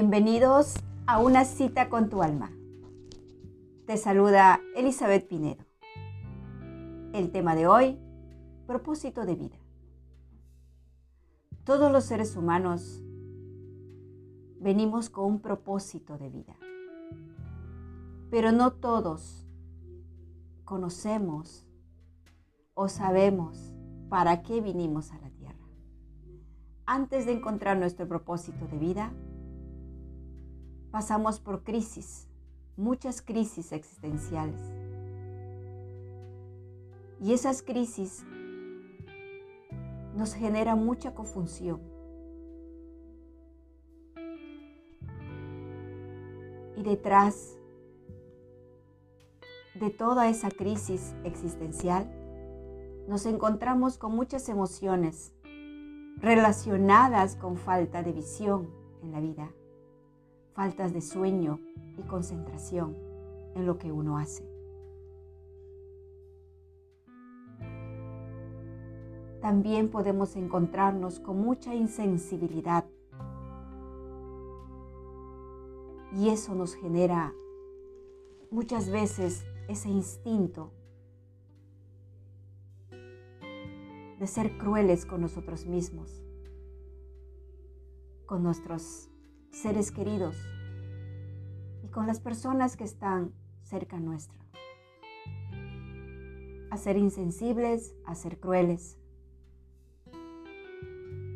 Bienvenidos 0.00 0.76
a 1.08 1.18
una 1.18 1.44
cita 1.44 1.88
con 1.88 2.08
tu 2.08 2.22
alma. 2.22 2.52
Te 3.84 3.96
saluda 3.96 4.60
Elizabeth 4.76 5.26
Pinedo. 5.26 5.64
El 7.12 7.32
tema 7.32 7.56
de 7.56 7.66
hoy, 7.66 7.98
propósito 8.68 9.26
de 9.26 9.34
vida. 9.34 9.56
Todos 11.64 11.90
los 11.90 12.04
seres 12.04 12.36
humanos 12.36 13.02
venimos 14.60 15.10
con 15.10 15.24
un 15.24 15.40
propósito 15.40 16.16
de 16.16 16.30
vida, 16.30 16.54
pero 18.30 18.52
no 18.52 18.74
todos 18.74 19.48
conocemos 20.64 21.66
o 22.74 22.86
sabemos 22.86 23.72
para 24.08 24.42
qué 24.42 24.60
vinimos 24.60 25.10
a 25.10 25.18
la 25.18 25.30
tierra. 25.30 25.66
Antes 26.86 27.26
de 27.26 27.32
encontrar 27.32 27.76
nuestro 27.76 28.06
propósito 28.06 28.64
de 28.68 28.78
vida, 28.78 29.12
pasamos 30.90 31.40
por 31.40 31.62
crisis, 31.64 32.28
muchas 32.76 33.22
crisis 33.22 33.72
existenciales. 33.72 34.60
Y 37.20 37.32
esas 37.32 37.62
crisis 37.62 38.24
nos 40.14 40.34
generan 40.34 40.84
mucha 40.84 41.14
confusión. 41.14 41.80
Y 46.76 46.82
detrás 46.82 47.58
de 49.74 49.90
toda 49.90 50.28
esa 50.28 50.48
crisis 50.50 51.14
existencial, 51.24 52.08
nos 53.08 53.26
encontramos 53.26 53.98
con 53.98 54.14
muchas 54.14 54.48
emociones 54.48 55.32
relacionadas 56.18 57.36
con 57.36 57.56
falta 57.56 58.02
de 58.02 58.12
visión 58.12 58.70
en 59.02 59.12
la 59.12 59.20
vida 59.20 59.52
faltas 60.58 60.92
de 60.92 61.00
sueño 61.00 61.60
y 61.96 62.02
concentración 62.02 62.96
en 63.54 63.64
lo 63.64 63.78
que 63.78 63.92
uno 63.92 64.18
hace. 64.18 64.42
También 69.40 69.88
podemos 69.88 70.34
encontrarnos 70.34 71.20
con 71.20 71.40
mucha 71.40 71.76
insensibilidad 71.76 72.84
y 76.16 76.30
eso 76.30 76.56
nos 76.56 76.74
genera 76.74 77.32
muchas 78.50 78.90
veces 78.90 79.44
ese 79.68 79.90
instinto 79.90 80.72
de 84.18 84.26
ser 84.26 84.58
crueles 84.58 85.06
con 85.06 85.20
nosotros 85.20 85.66
mismos, 85.66 86.20
con 88.26 88.42
nuestros 88.42 89.07
seres 89.50 89.90
queridos 89.90 90.36
y 91.82 91.88
con 91.88 92.06
las 92.06 92.20
personas 92.20 92.76
que 92.76 92.84
están 92.84 93.32
cerca 93.62 93.98
nuestro. 93.98 94.38
A 96.70 96.76
ser 96.76 96.96
insensibles, 96.96 97.96
a 98.04 98.14
ser 98.14 98.38
crueles. 98.38 98.96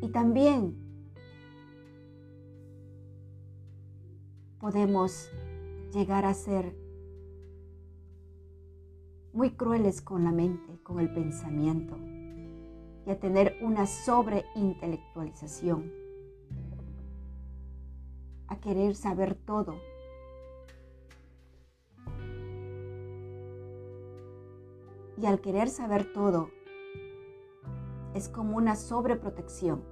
Y 0.01 0.07
también 0.09 0.77
podemos 4.59 5.29
llegar 5.93 6.25
a 6.25 6.33
ser 6.33 6.75
muy 9.33 9.51
crueles 9.51 10.01
con 10.01 10.23
la 10.23 10.31
mente, 10.31 10.79
con 10.83 10.99
el 10.99 11.13
pensamiento 11.13 11.97
y 13.05 13.11
a 13.11 13.19
tener 13.19 13.57
una 13.61 13.85
sobreintelectualización 13.85 16.02
a 18.53 18.59
querer 18.59 18.95
saber 18.95 19.35
todo. 19.35 19.75
Y 25.17 25.25
al 25.25 25.41
querer 25.41 25.69
saber 25.69 26.11
todo, 26.13 26.49
es 28.13 28.29
como 28.29 28.57
una 28.57 28.75
sobreprotección 28.75 29.83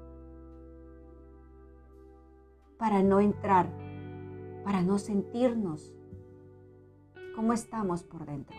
para 2.77 3.01
no 3.03 3.19
entrar, 3.19 3.69
para 4.63 4.81
no 4.81 4.97
sentirnos 4.99 5.93
cómo 7.35 7.53
estamos 7.53 8.03
por 8.03 8.25
dentro. 8.25 8.57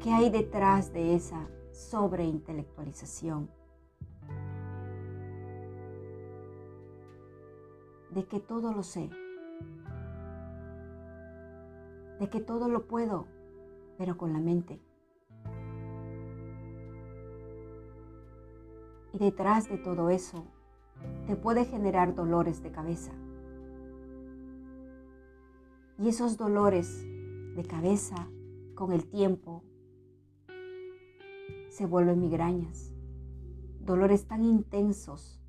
¿Qué 0.00 0.12
hay 0.12 0.30
detrás 0.30 0.92
de 0.92 1.14
esa 1.14 1.48
sobreintelectualización? 1.70 3.61
De 8.14 8.24
que 8.24 8.40
todo 8.40 8.72
lo 8.72 8.82
sé, 8.82 9.08
de 12.20 12.28
que 12.28 12.40
todo 12.40 12.68
lo 12.68 12.86
puedo, 12.86 13.26
pero 13.96 14.18
con 14.18 14.32
la 14.32 14.40
mente. 14.40 14.80
Y 19.12 19.18
detrás 19.18 19.68
de 19.68 19.78
todo 19.78 20.10
eso 20.10 20.44
te 21.26 21.36
puede 21.36 21.64
generar 21.64 22.14
dolores 22.14 22.62
de 22.62 22.70
cabeza. 22.70 23.12
Y 25.98 26.08
esos 26.08 26.36
dolores 26.36 27.04
de 27.56 27.64
cabeza 27.64 28.28
con 28.74 28.92
el 28.92 29.06
tiempo 29.08 29.62
se 31.70 31.86
vuelven 31.86 32.20
migrañas, 32.20 32.94
dolores 33.80 34.26
tan 34.26 34.44
intensos 34.44 35.41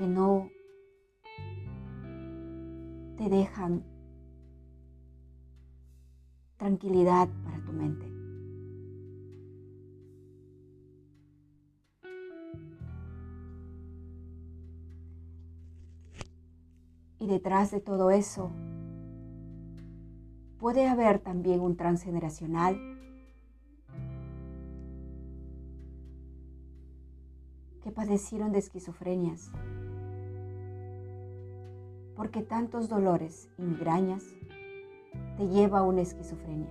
que 0.00 0.06
no 0.06 0.48
te 3.18 3.28
dejan 3.28 3.84
tranquilidad 6.56 7.28
para 7.44 7.62
tu 7.62 7.72
mente. 7.74 8.06
Y 17.18 17.26
detrás 17.26 17.70
de 17.70 17.80
todo 17.80 18.10
eso 18.10 18.50
puede 20.58 20.88
haber 20.88 21.18
también 21.18 21.60
un 21.60 21.76
transgeneracional 21.76 22.78
que 27.82 27.90
padecieron 27.90 28.50
de 28.50 28.60
esquizofrenias 28.60 29.50
porque 32.20 32.42
tantos 32.42 32.90
dolores 32.90 33.48
y 33.56 33.62
migrañas 33.62 34.22
te 35.38 35.48
lleva 35.48 35.78
a 35.78 35.82
una 35.82 36.02
esquizofrenia. 36.02 36.68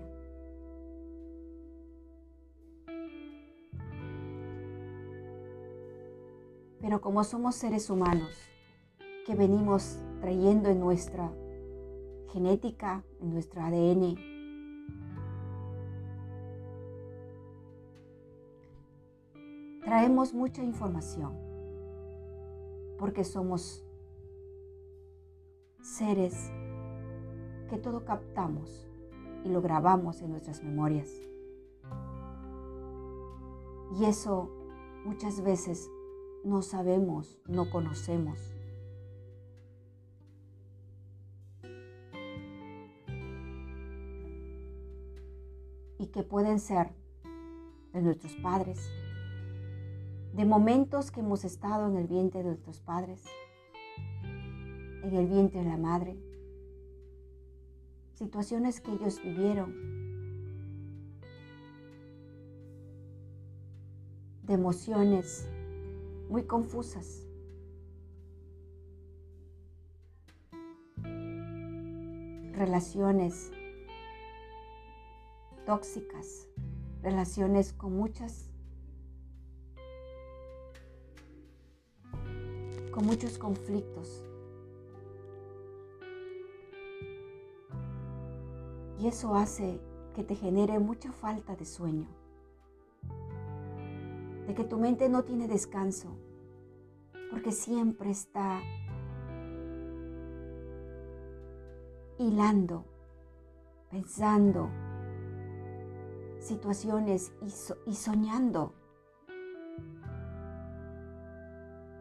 Pero 6.80 7.02
como 7.02 7.24
somos 7.24 7.56
seres 7.56 7.90
humanos 7.90 8.30
que 9.26 9.34
venimos 9.34 9.98
trayendo 10.22 10.70
en 10.70 10.80
nuestra 10.80 11.32
genética, 12.32 13.04
en 13.20 13.34
nuestro 13.34 13.64
ADN, 13.64 14.16
traemos 19.84 20.32
mucha 20.36 20.62
información 20.64 21.34
porque 23.00 23.24
somos 23.24 23.84
seres 25.90 26.52
que 27.70 27.78
todo 27.78 28.06
captamos 28.06 28.88
y 29.44 29.50
lo 29.50 29.62
grabamos 29.62 30.22
en 30.22 30.32
nuestras 30.32 30.64
memorias. 30.64 31.10
Y 33.98 34.06
eso 34.06 34.50
muchas 35.06 35.42
veces 35.42 35.90
no 36.44 36.62
sabemos, 36.62 37.40
no 37.48 37.70
conocemos. 37.70 38.38
Y 45.98 46.08
que 46.08 46.24
pueden 46.24 46.60
ser 46.60 46.94
de 47.94 48.02
nuestros 48.02 48.36
padres, 48.38 48.90
de 50.34 50.46
momentos 50.46 51.12
que 51.12 51.20
hemos 51.20 51.44
estado 51.44 51.88
en 51.88 51.98
el 51.98 52.08
vientre 52.08 52.42
de 52.42 52.50
nuestros 52.50 52.80
padres, 52.80 53.26
en 55.04 55.14
el 55.14 55.28
vientre 55.28 55.64
de 55.64 55.70
la 55.70 55.78
madre, 55.78 56.18
situaciones 58.16 58.82
que 58.82 58.92
ellos 58.92 59.22
vivieron, 59.24 59.90
de 64.44 64.56
emociones 64.56 65.48
muy 66.30 66.44
confusas. 66.44 67.26
Relaciones 72.54 73.52
tóxicas, 75.66 76.48
relaciones 77.02 77.74
con 77.74 77.96
muchas 77.96 78.50
con 82.92 83.06
muchos 83.06 83.38
conflictos. 83.38 84.29
Y 89.00 89.08
eso 89.08 89.34
hace 89.36 89.80
que 90.14 90.24
te 90.24 90.36
genere 90.36 90.78
mucha 90.80 91.12
falta 91.14 91.56
de 91.56 91.66
sueño, 91.66 92.10
de 94.46 94.54
que 94.54 94.66
tu 94.66 94.78
mente 94.78 95.08
no 95.08 95.24
tiene 95.24 95.48
descanso, 95.48 96.18
porque 97.32 97.54
siempre 97.54 98.12
está 98.12 98.62
hilando, 102.18 102.84
pensando 103.90 104.70
situaciones 106.40 107.32
y, 107.86 107.94
soñando. 107.94 108.74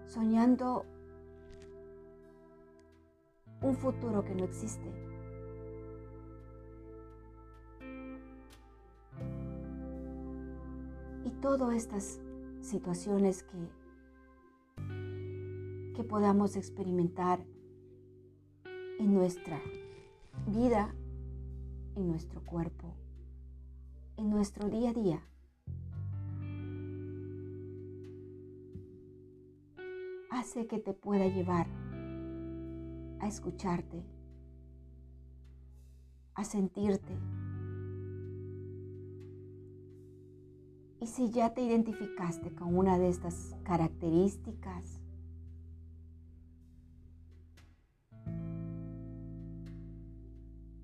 Soñando 0.07 0.85
un 3.61 3.77
futuro 3.77 4.25
que 4.25 4.35
no 4.35 4.45
existe. 4.45 5.08
Todas 11.41 11.75
estas 11.75 12.21
situaciones 12.61 13.45
que, 13.45 13.59
que 15.95 16.05
podamos 16.05 16.57
experimentar 16.57 17.45
en 18.99 19.15
nuestra 19.15 19.61
vida, 20.47 20.95
en 21.95 22.09
nuestro 22.09 22.45
cuerpo, 22.45 22.95
en 24.17 24.31
nuestro 24.31 24.69
día 24.69 24.91
a 24.91 24.95
día. 24.95 25.23
Hace 30.31 30.67
que 30.67 30.79
te 30.79 30.93
pueda 30.93 31.27
llevar 31.27 31.67
a 33.21 33.27
escucharte, 33.27 34.05
a 36.35 36.45
sentirte. 36.45 37.19
Y 41.01 41.07
si 41.07 41.31
ya 41.31 41.55
te 41.55 41.63
identificaste 41.63 42.53
con 42.55 42.77
una 42.77 42.99
de 42.99 43.09
estas 43.09 43.55
características, 43.63 45.01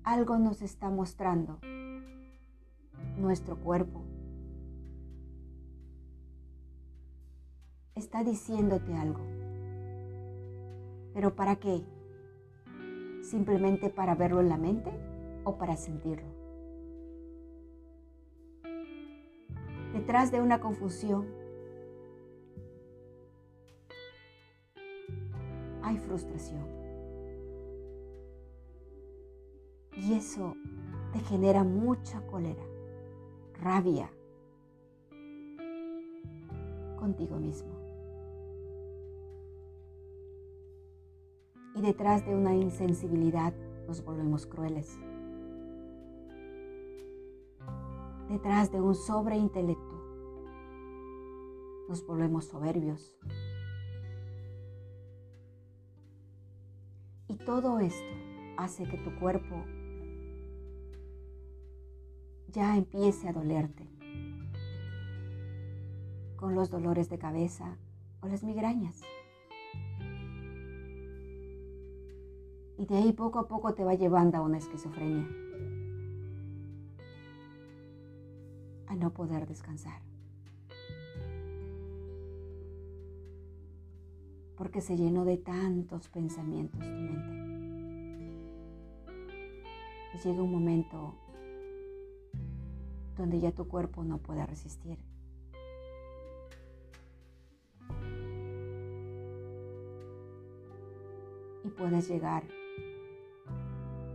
algo 0.03 0.37
nos 0.37 0.61
está 0.61 0.89
mostrando 0.89 1.59
nuestro 3.17 3.57
cuerpo. 3.57 4.03
Está 7.95 8.23
diciéndote 8.23 8.93
algo. 8.93 9.21
¿Pero 11.13 11.35
para 11.35 11.57
qué? 11.57 11.81
¿Simplemente 13.21 13.89
para 13.89 14.15
verlo 14.15 14.41
en 14.41 14.49
la 14.49 14.57
mente 14.57 14.91
o 15.43 15.57
para 15.57 15.75
sentirlo? 15.75 16.44
Detrás 19.95 20.29
de 20.29 20.41
una 20.41 20.59
confusión 20.59 21.25
hay 25.81 25.97
frustración. 25.99 26.67
Y 29.95 30.15
eso 30.15 30.53
te 31.13 31.19
genera 31.21 31.63
mucha 31.63 32.19
cólera, 32.27 32.61
rabia 33.61 34.11
contigo 36.99 37.37
mismo. 37.37 37.71
Y 41.73 41.81
detrás 41.81 42.25
de 42.25 42.35
una 42.35 42.53
insensibilidad 42.53 43.53
nos 43.87 44.03
volvemos 44.03 44.45
crueles. 44.45 44.99
Detrás 48.29 48.71
de 48.71 48.81
un 48.81 48.95
sobreintelecto 48.95 49.95
nos 51.87 52.05
volvemos 52.07 52.45
soberbios. 52.45 53.15
Y 57.27 57.35
todo 57.37 57.79
esto 57.79 58.03
hace 58.57 58.83
que 58.85 58.97
tu 58.97 59.17
cuerpo 59.19 59.55
ya 62.47 62.77
empiece 62.77 63.27
a 63.27 63.33
dolerte 63.33 63.87
con 66.37 66.55
los 66.55 66.69
dolores 66.69 67.09
de 67.09 67.17
cabeza 67.17 67.77
o 68.21 68.27
las 68.27 68.43
migrañas. 68.43 69.01
Y 72.77 72.85
de 72.85 72.97
ahí 72.97 73.13
poco 73.13 73.39
a 73.39 73.47
poco 73.47 73.73
te 73.73 73.83
va 73.83 73.93
llevando 73.93 74.37
a 74.37 74.41
una 74.41 74.57
esquizofrenia, 74.57 75.27
no 79.05 79.13
poder 79.13 79.45
descansar. 79.45 80.01
Porque 84.57 84.81
se 84.81 84.97
llenó 84.97 85.25
de 85.25 85.37
tantos 85.37 86.09
pensamientos 86.09 86.79
tu 86.79 86.87
mente. 86.87 87.35
Y 90.15 90.17
llega 90.27 90.41
un 90.41 90.51
momento 90.51 91.13
donde 93.15 93.39
ya 93.39 93.51
tu 93.51 93.67
cuerpo 93.67 94.03
no 94.03 94.17
puede 94.17 94.43
resistir. 94.47 94.97
Y 101.63 101.69
puedes 101.69 102.09
llegar 102.09 102.43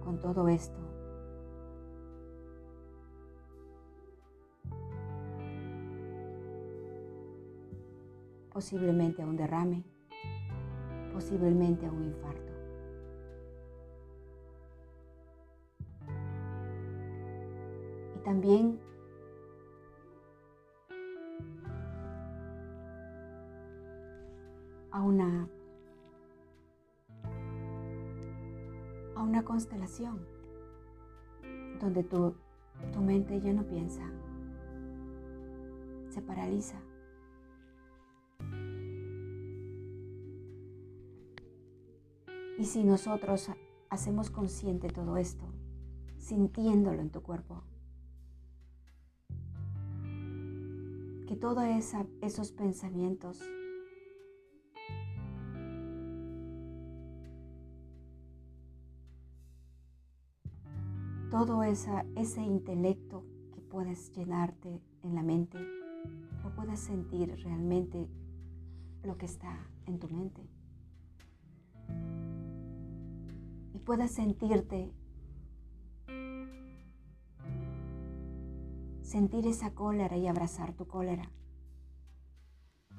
con 0.02 0.20
todo 0.20 0.48
esto 0.48 0.89
posiblemente 8.60 9.22
a 9.22 9.26
un 9.26 9.38
derrame, 9.38 9.82
posiblemente 11.14 11.86
a 11.86 11.90
un 11.90 12.04
infarto. 12.04 12.52
Y 18.16 18.18
también 18.22 18.78
a 24.90 25.00
una, 25.00 25.48
a 29.16 29.22
una 29.22 29.42
constelación 29.42 30.18
donde 31.80 32.04
tu, 32.04 32.34
tu 32.92 33.00
mente 33.00 33.40
ya 33.40 33.54
no 33.54 33.62
piensa, 33.62 34.02
se 36.10 36.20
paraliza. 36.20 36.89
Y 42.60 42.66
si 42.66 42.84
nosotros 42.84 43.50
hacemos 43.88 44.28
consciente 44.28 44.88
todo 44.88 45.16
esto, 45.16 45.46
sintiéndolo 46.18 47.00
en 47.00 47.08
tu 47.08 47.22
cuerpo, 47.22 47.62
que 51.26 51.36
todos 51.40 51.64
esos 52.20 52.52
pensamientos 52.52 53.40
todo 61.30 61.62
ese 61.62 62.42
intelecto 62.42 63.24
que 63.54 63.62
puedes 63.62 64.12
llenarte 64.12 64.82
en 65.02 65.14
la 65.14 65.22
mente, 65.22 65.56
lo 66.42 66.54
puedes 66.54 66.80
sentir 66.80 67.34
realmente 67.42 68.06
lo 69.02 69.16
que 69.16 69.24
está 69.24 69.56
en 69.86 69.98
tu 69.98 70.08
mente. 70.08 70.49
Puedas 73.84 74.12
sentirte, 74.12 74.92
sentir 79.02 79.46
esa 79.46 79.74
cólera 79.74 80.16
y 80.16 80.26
abrazar 80.26 80.74
tu 80.74 80.86
cólera. 80.86 81.30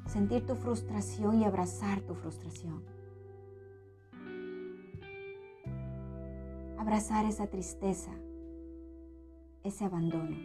Sentir 0.05 0.45
tu 0.45 0.55
frustración 0.55 1.39
y 1.39 1.45
abrazar 1.45 2.01
tu 2.01 2.15
frustración 2.15 2.83
abrazar 6.81 7.25
esa 7.25 7.45
tristeza, 7.45 8.11
ese 9.63 9.85
abandono. 9.85 10.35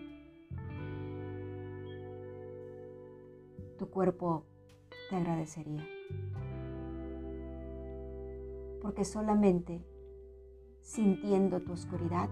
Tu 3.79 3.89
cuerpo 3.89 4.45
te 5.09 5.17
agradecería. 5.17 5.83
Porque 8.83 9.05
solamente 9.05 9.83
sintiendo 10.87 11.61
tu 11.63 11.73
oscuridad, 11.73 12.31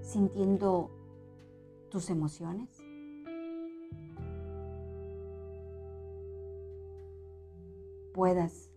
sintiendo 0.00 0.90
tus 1.90 2.08
emociones. 2.08 2.82
puedas 8.14 8.70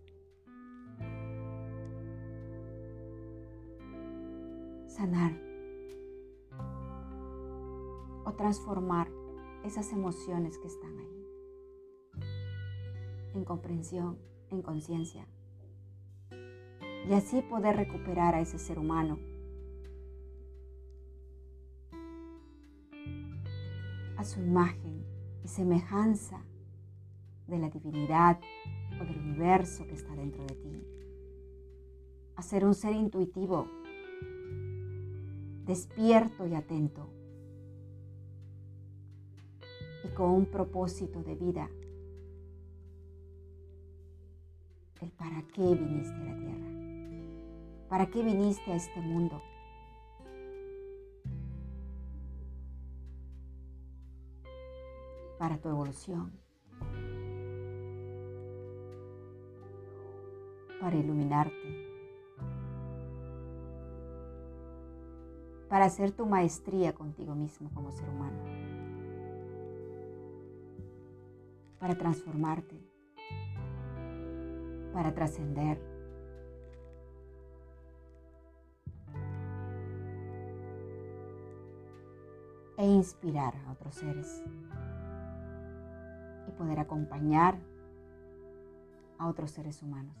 sanar 4.88 5.32
o 8.24 8.32
transformar 8.32 9.10
esas 9.62 9.92
emociones 9.92 10.56
que 10.58 10.68
están 10.68 10.98
ahí 10.98 11.26
en 13.34 13.44
comprensión, 13.44 14.18
en 14.50 14.62
conciencia, 14.62 15.28
y 17.08 17.14
así 17.14 17.40
poder 17.42 17.76
recuperar 17.76 18.34
a 18.34 18.40
ese 18.40 18.58
ser 18.58 18.78
humano 18.78 19.18
a 24.16 24.24
su 24.24 24.40
imagen 24.40 25.04
y 25.44 25.48
semejanza 25.48 26.42
de 27.46 27.58
la 27.58 27.68
divinidad 27.70 28.40
o 29.00 29.04
del 29.04 29.18
universo 29.18 29.86
que 29.86 29.94
está 29.94 30.14
dentro 30.16 30.44
de 30.46 30.54
ti. 30.54 30.82
A 32.34 32.42
ser 32.42 32.64
un 32.64 32.74
ser 32.74 32.94
intuitivo, 32.94 33.68
despierto 35.64 36.46
y 36.46 36.54
atento, 36.54 37.08
y 40.04 40.08
con 40.14 40.30
un 40.30 40.46
propósito 40.46 41.22
de 41.22 41.34
vida. 41.34 41.70
El 45.00 45.10
para 45.10 45.42
qué 45.54 45.74
viniste 45.74 46.14
a 46.14 46.24
la 46.24 46.36
tierra, 46.36 46.55
para 47.88 48.06
qué 48.06 48.22
viniste 48.22 48.72
a 48.72 48.76
este 48.76 49.00
mundo. 49.00 49.42
Para 55.38 55.58
tu 55.58 55.68
evolución. 55.68 56.46
para 60.80 60.96
iluminarte, 60.96 61.86
para 65.68 65.86
hacer 65.86 66.12
tu 66.12 66.26
maestría 66.26 66.94
contigo 66.94 67.34
mismo 67.34 67.70
como 67.74 67.90
ser 67.90 68.08
humano, 68.08 68.38
para 71.78 71.96
transformarte, 71.96 72.80
para 74.92 75.12
trascender. 75.14 75.95
E 82.78 82.86
inspirar 82.86 83.54
a 83.66 83.72
otros 83.72 83.94
seres 83.94 84.42
y 86.48 86.52
poder 86.52 86.78
acompañar 86.78 87.58
a 89.18 89.28
otros 89.28 89.50
seres 89.50 89.82
humanos. 89.82 90.14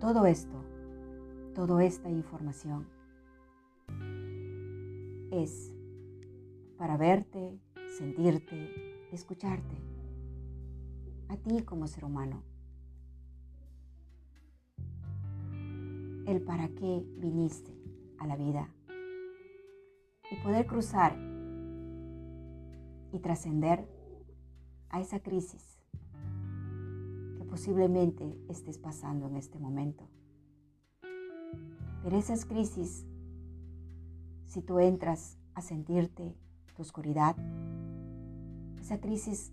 Todo 0.00 0.26
esto, 0.26 0.64
toda 1.54 1.84
esta 1.84 2.08
información 2.08 2.86
es 5.32 5.72
para 6.78 6.96
verte, 6.96 7.58
sentirte, 7.98 9.08
escucharte, 9.12 9.76
a 11.28 11.36
ti 11.36 11.62
como 11.64 11.88
ser 11.88 12.04
humano. 12.04 12.42
El 16.28 16.42
para 16.42 16.68
qué 16.68 17.02
viniste 17.16 17.74
a 18.18 18.26
la 18.26 18.36
vida 18.36 18.68
y 20.30 20.36
poder 20.44 20.66
cruzar 20.66 21.16
y 23.12 23.18
trascender 23.18 23.88
a 24.90 25.00
esa 25.00 25.20
crisis 25.20 25.78
posiblemente 27.48 28.38
estés 28.48 28.78
pasando 28.78 29.26
en 29.26 29.34
este 29.34 29.58
momento. 29.58 30.08
Pero 32.04 32.16
esas 32.16 32.44
crisis, 32.44 33.04
si 34.46 34.62
tú 34.62 34.78
entras 34.78 35.36
a 35.54 35.62
sentirte 35.62 36.36
tu 36.76 36.82
oscuridad, 36.82 37.34
esa 38.80 39.00
crisis 39.00 39.52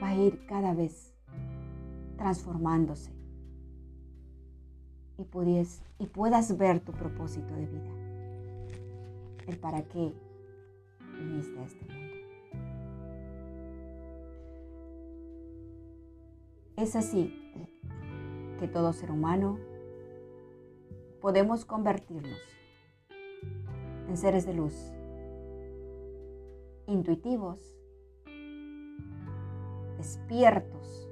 va 0.00 0.10
a 0.10 0.14
ir 0.14 0.46
cada 0.46 0.72
vez 0.72 1.12
transformándose 2.16 3.17
y, 5.18 5.24
puedes, 5.24 5.82
y 5.98 6.06
puedas 6.06 6.56
ver 6.56 6.80
tu 6.80 6.92
propósito 6.92 7.54
de 7.54 7.66
vida, 7.66 7.90
el 9.48 9.58
para 9.58 9.82
qué 9.82 10.12
viniste 11.18 11.58
a 11.58 11.64
este 11.64 11.84
mundo. 11.84 11.98
Es 16.76 16.94
así 16.94 17.34
que 18.60 18.68
todo 18.68 18.92
ser 18.92 19.10
humano 19.10 19.58
podemos 21.20 21.64
convertirnos 21.64 22.38
en 24.08 24.16
seres 24.16 24.46
de 24.46 24.54
luz, 24.54 24.92
intuitivos, 26.86 27.76
despiertos, 29.96 31.08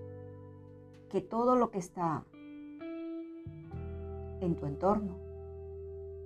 que 1.10 1.20
todo 1.20 1.56
lo 1.56 1.72
que 1.72 1.78
está 1.78 2.24
en 4.40 4.56
tu 4.56 4.66
entorno 4.66 5.16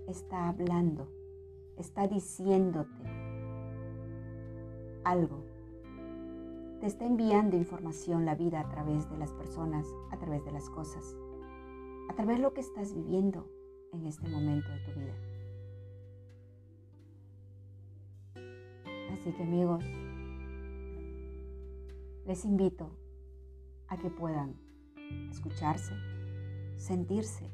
está 0.07 0.49
hablando, 0.49 1.09
está 1.77 2.09
diciéndote 2.09 3.05
algo 5.05 5.51
te 6.81 6.87
está 6.87 7.05
enviando 7.05 7.59
información 7.59 8.25
la 8.25 8.35
vida 8.35 8.61
a 8.61 8.69
través 8.71 9.09
de 9.11 9.19
las 9.19 9.33
personas, 9.33 9.87
a 10.11 10.19
través 10.19 10.43
de 10.47 10.53
las 10.53 10.71
cosas, 10.71 11.15
a 12.09 12.15
través 12.15 12.39
de 12.39 12.43
lo 12.43 12.55
que 12.55 12.63
estás 12.63 12.95
viviendo 12.95 13.47
en 13.93 14.07
este 14.07 14.27
momento 14.27 14.71
de 14.71 14.79
tu 14.81 14.99
vida. 14.99 15.15
Así 19.13 19.31
que 19.33 19.43
amigos, 19.43 19.85
les 22.25 22.47
invito 22.47 22.91
a 23.89 23.99
que 23.99 24.09
puedan 24.09 24.57
escucharse, 25.31 25.93
sentirse, 26.77 27.51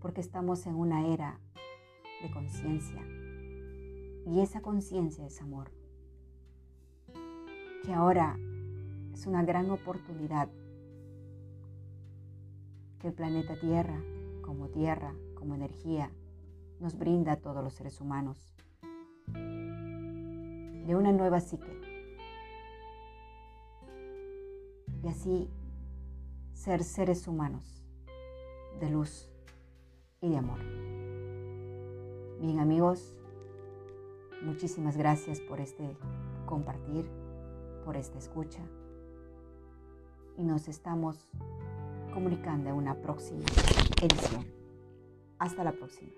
porque 0.00 0.20
estamos 0.20 0.66
en 0.66 0.74
una 0.74 1.06
era 1.08 1.38
de 2.22 2.30
conciencia. 2.30 3.02
Y 4.26 4.40
esa 4.40 4.60
conciencia 4.60 5.26
es 5.26 5.40
amor. 5.40 5.70
Que 7.84 7.92
ahora 7.92 8.36
es 9.12 9.26
una 9.26 9.42
gran 9.42 9.70
oportunidad 9.70 10.48
que 12.98 13.08
el 13.08 13.14
planeta 13.14 13.58
Tierra, 13.58 14.00
como 14.42 14.68
Tierra, 14.68 15.14
como 15.34 15.54
energía, 15.54 16.10
nos 16.80 16.98
brinda 16.98 17.32
a 17.32 17.36
todos 17.36 17.62
los 17.62 17.74
seres 17.74 18.00
humanos. 18.00 18.54
De 19.26 20.94
una 20.94 21.12
nueva 21.12 21.40
psique. 21.40 21.80
Y 25.02 25.08
así 25.08 25.48
ser 26.52 26.82
seres 26.82 27.28
humanos 27.28 27.84
de 28.80 28.90
luz 28.90 29.28
y 30.20 30.30
de 30.30 30.36
amor. 30.36 30.58
Bien 32.40 32.60
amigos, 32.60 33.16
muchísimas 34.42 34.96
gracias 34.96 35.40
por 35.40 35.60
este 35.60 35.96
compartir 36.46 37.06
por 37.84 37.96
esta 37.96 38.18
escucha 38.18 38.60
y 40.36 40.44
nos 40.44 40.68
estamos 40.68 41.28
comunicando 42.12 42.70
en 42.70 42.76
una 42.76 43.00
próxima 43.00 43.44
edición. 44.00 44.46
Hasta 45.38 45.64
la 45.64 45.72
próxima. 45.72 46.10